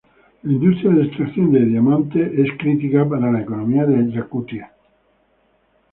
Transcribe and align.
La 0.41 0.51
industria 0.51 0.89
de 0.89 1.03
extracción 1.03 1.51
de 1.53 1.63
diamantes 1.63 2.31
es 2.33 2.47
crítica 2.57 3.07
para 3.07 3.31
la 3.31 3.41
economía 3.41 3.85
de 3.85 4.11
Yakutia. 4.11 4.71